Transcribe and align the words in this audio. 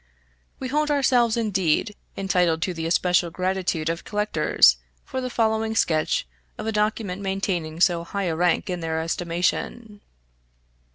We 0.59 0.67
hold 0.67 0.89
ourselves, 0.89 1.37
indeed, 1.37 1.95
entitled 2.17 2.63
to 2.63 2.73
the 2.73 2.87
especial 2.87 3.29
gratitude 3.29 3.87
of 3.87 4.03
collectors 4.03 4.77
for 5.05 5.21
the 5.21 5.29
following 5.29 5.75
sketch 5.75 6.25
of 6.57 6.65
a 6.65 6.71
document 6.71 7.21
maintaining 7.21 7.79
so 7.81 8.03
high 8.03 8.23
a 8.23 8.35
rank 8.35 8.67
in 8.67 8.79
their 8.79 8.99
estimation. 8.99 10.01